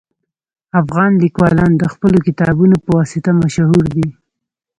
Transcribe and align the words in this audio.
افغان 0.81 1.11
لیکوالان 1.23 1.71
د 1.77 1.83
خپلو 1.93 2.17
کتابونو 2.27 2.75
په 2.83 2.89
واسطه 2.97 3.31
مشهور 3.41 3.85
دي 3.95 4.07